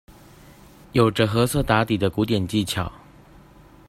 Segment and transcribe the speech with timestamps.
[0.93, 2.91] 有著褐色打底的古典技巧